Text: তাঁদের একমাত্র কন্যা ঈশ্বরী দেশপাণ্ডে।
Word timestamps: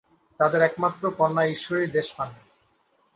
তাঁদের 0.39 0.61
একমাত্র 0.61 1.03
কন্যা 1.17 1.43
ঈশ্বরী 1.45 1.85
দেশপাণ্ডে। 1.87 2.41